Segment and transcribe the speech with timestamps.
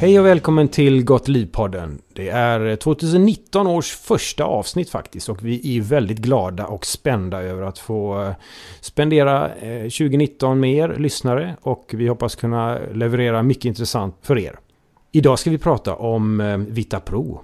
[0.00, 1.98] Hej och välkommen till Gott Liv-podden.
[2.12, 7.42] Det är eh, 2019 års första avsnitt faktiskt och vi är väldigt glada och spända
[7.42, 8.34] över att få eh,
[8.80, 14.58] spendera 2019 med er lyssnare och vi hoppas kunna leverera mycket intressant för er.
[15.12, 17.40] Idag ska vi prata om eh, Vita Pro.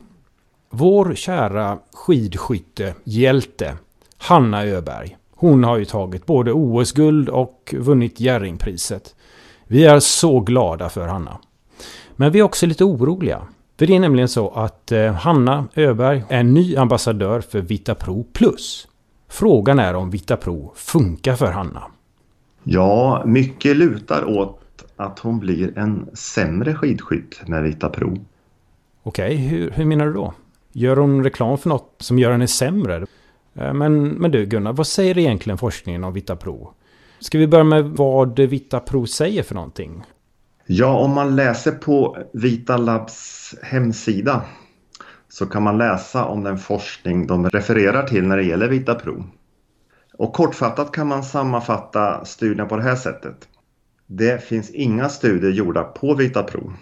[0.71, 3.77] Vår kära skidskyttehjälte
[4.19, 5.17] Hanna Öberg.
[5.35, 9.15] Hon har ju tagit både OS-guld och vunnit Jerringpriset.
[9.67, 11.39] Vi är så glada för Hanna.
[12.17, 13.43] Men vi är också lite oroliga.
[13.79, 18.89] För det är nämligen så att eh, Hanna Öberg är ny ambassadör för Vitapro Plus.
[19.29, 21.83] Frågan är om Vitapro funkar för Hanna.
[22.65, 24.61] Ja, mycket lutar åt
[24.97, 28.25] att hon blir en sämre skidskytt med Vitapro.
[29.03, 30.35] Okej, okay, hur, hur menar du då?
[30.73, 33.07] Gör hon reklam för något som gör henne sämre?
[33.55, 36.73] Eh, men, men du Gunnar, vad säger egentligen forskningen om Vitapro?
[37.21, 40.03] Ska vi börja med vad Vitapro säger för någonting?
[40.67, 44.43] Ja, om man läser på Vita Labs hemsida
[45.29, 49.25] så kan man läsa om den forskning de refererar till när det gäller Vita Pro.
[50.19, 53.49] Och kortfattat kan man sammanfatta studien på det här sättet.
[54.07, 56.73] Det finns inga studier gjorda på Vita Pro.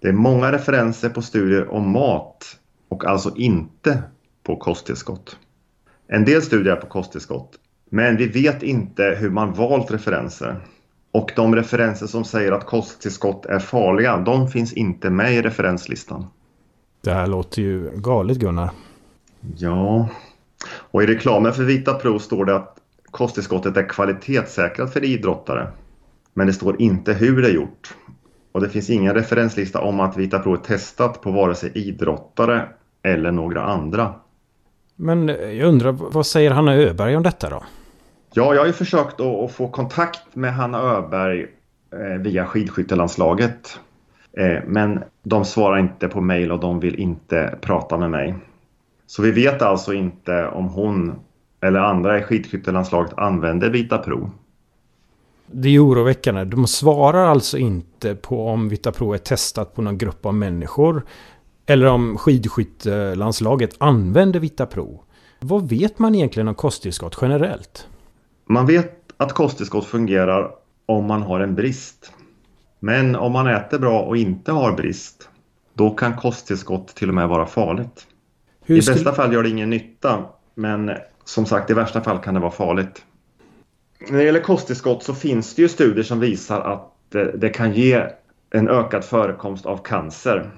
[0.00, 4.02] Det är många referenser på studier om mat och alltså inte
[4.42, 5.36] på kosttillskott.
[6.08, 7.50] En del studier är på kosttillskott,
[7.90, 10.60] men vi vet inte hur man valt referenser.
[11.12, 16.26] Och de referenser som säger att kosttillskott är farliga, de finns inte med i referenslistan.
[17.00, 18.70] Det här låter ju galet Gunnar.
[19.56, 20.08] Ja,
[20.72, 22.76] och i reklamen för Vita Pro står det att
[23.10, 25.68] kosttillskottet är kvalitetssäkrat för idrottare.
[26.34, 27.94] Men det står inte hur det är gjort.
[28.52, 32.68] Och det finns ingen referenslista om att Vita Pro är testat på vare sig idrottare
[33.02, 34.14] eller några andra.
[34.96, 37.62] Men jag undrar, vad säger Hanna Öberg om detta då?
[38.34, 41.46] Ja, jag har ju försökt att, få kontakt med Hanna Öberg
[41.92, 43.80] eh, via skidskyttelandslaget.
[44.38, 48.34] Eh, men de svarar inte på mejl och de vill inte prata med mig.
[49.06, 51.14] Så vi vet alltså inte om hon
[51.60, 54.30] eller andra i skidskyttelandslaget använder Vita Pro.
[55.46, 56.44] Det är oroväckande.
[56.44, 61.02] De svarar alltså inte på om Vita Pro är testat på någon grupp av människor.
[61.66, 65.02] Eller om skidskyttelandslaget använder Vita Pro.
[65.40, 67.86] Vad vet man egentligen om kosttillskott generellt?
[68.50, 70.50] Man vet att kosttillskott fungerar
[70.86, 72.12] om man har en brist.
[72.80, 75.28] Men om man äter bra och inte har brist,
[75.74, 78.06] då kan kosttillskott till och med vara farligt.
[78.64, 80.24] Hur I bästa fall gör det ingen nytta,
[80.54, 80.90] men
[81.24, 83.04] som sagt i värsta fall kan det vara farligt.
[84.08, 86.92] När det gäller kosttillskott så finns det ju studier som visar att
[87.34, 88.06] det kan ge
[88.50, 90.50] en ökad förekomst av cancer.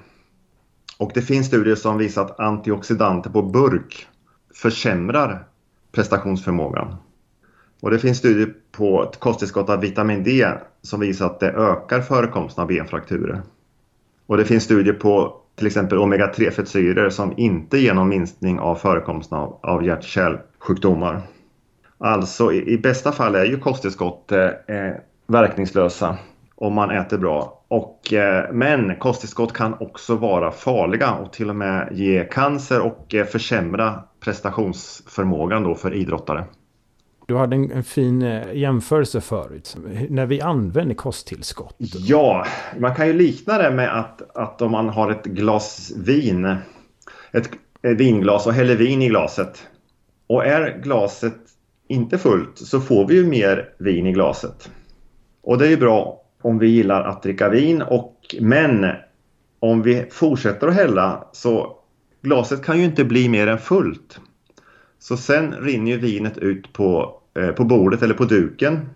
[0.99, 4.07] Och det finns studier som visar att antioxidanter på burk
[4.55, 5.45] försämrar
[5.93, 6.97] prestationsförmågan.
[7.83, 10.47] Och det finns studier på ett kosttillskott av vitamin D
[10.83, 13.43] som visar att det ökar förekomsten av benfrakturer.
[14.27, 18.75] Och det finns studier på till exempel omega-3 fettsyror som inte ger någon minskning av
[18.75, 21.21] förekomsten av, av hjärt-kärlsjukdomar.
[21.99, 24.95] Alltså i, i, bästa fall är ju kosttillskott eh, eh,
[25.27, 26.17] verkningslösa
[26.55, 27.65] om man äter bra.
[27.69, 33.15] Och, eh, men kosttillskott kan också vara farliga och till och med ge cancer och
[33.15, 36.45] eh, försämra prestationsförmågan då för idrottare.
[37.33, 39.77] Du hade en, en, fin eh, jämförelse förut.
[40.09, 41.77] När vi använder kosttillskott.
[41.79, 42.47] Ja,
[42.79, 46.57] man kan ju likna det med att, att om man har ett glas vin.
[47.33, 47.51] Ett,
[47.83, 49.67] ett vinglas och häller vin i glaset.
[50.27, 51.35] Och är glaset
[51.89, 54.71] inte fullt så får vi ju mer vin i glaset.
[55.43, 57.83] Och det är ju bra om vi gillar att dricka vin.
[57.83, 58.87] Och, men
[59.61, 61.77] om vi fortsätter att hälla så
[62.23, 64.21] glaset kan ju inte bli mer än fullt.
[64.99, 67.22] Så sen rinner ju vinet ut på,
[67.57, 68.91] på bordet eller på duken.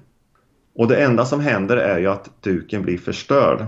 [0.74, 3.66] Och det enda som händer är ju att duken blir förstörd.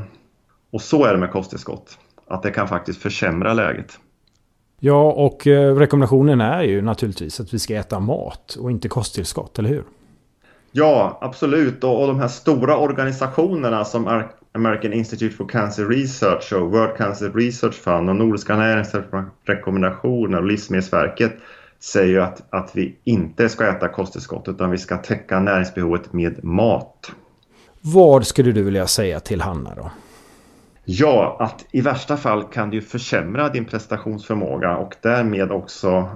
[0.70, 1.98] Och så är det med kosttillskott.
[2.26, 3.98] Att det kan faktiskt försämra läget.
[4.80, 9.58] Ja, och eh, rekommendationen är ju naturligtvis att vi ska äta mat och inte kosttillskott,
[9.58, 9.84] eller hur?
[10.72, 11.84] Ja, absolut.
[11.84, 14.22] Och, och de här stora organisationerna som
[14.52, 21.32] American Institute for Cancer Research och World Cancer Research Fund och Nordiska näringsrekommendationer och Livsmedelsverket
[21.80, 27.12] säger att, att vi inte ska äta kosttillskott utan vi ska täcka näringsbehovet med mat.
[27.80, 29.90] Vad skulle du vilja säga till Hanna då?
[30.84, 36.08] Ja, att i värsta fall kan du försämra din prestationsförmåga och därmed också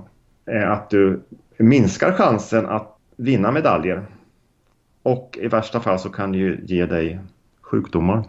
[0.46, 1.22] eh, att du
[1.58, 4.06] minskar chansen att vinna medaljer.
[5.02, 7.20] Och i värsta fall så kan det ju ge dig
[7.62, 8.24] sjukdomar.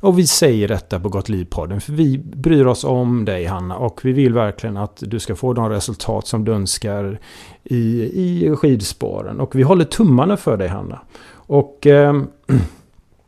[0.00, 4.00] Och vi säger detta på Gott Liv-podden, för vi bryr oss om dig Hanna och
[4.04, 7.20] vi vill verkligen att du ska få de resultat som du önskar
[7.64, 9.40] i, i skidspåren.
[9.40, 11.00] Och vi håller tummarna för dig Hanna.
[11.32, 12.56] Och ehm, eh,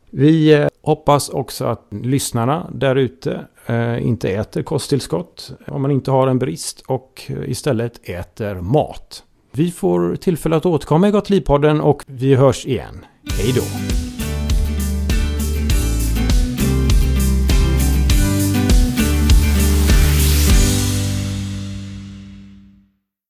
[0.09, 6.27] vi hoppas också att lyssnarna där ute eh, inte äter kosttillskott om man inte har
[6.27, 9.23] en brist och istället äter mat.
[9.51, 13.05] Vi får tillfälle att återkomma i Gott Liv-podden och vi hörs igen.
[13.37, 14.02] Hej då!